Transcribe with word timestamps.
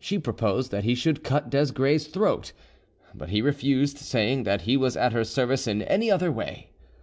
She 0.00 0.18
proposed 0.18 0.70
that 0.70 0.84
he 0.84 0.94
should 0.94 1.22
cut 1.22 1.50
Desgrais' 1.50 2.06
throat; 2.10 2.52
but 3.14 3.28
he 3.28 3.42
refused, 3.42 3.98
saying 3.98 4.44
that 4.44 4.62
he 4.62 4.78
was 4.78 4.96
at 4.96 5.12
her 5.12 5.24
service 5.24 5.66
in 5.66 5.82
any 5.82 6.10
other 6.10 6.32
way. 6.32 6.70